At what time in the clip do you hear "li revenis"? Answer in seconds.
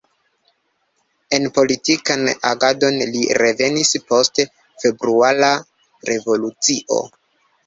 3.11-3.93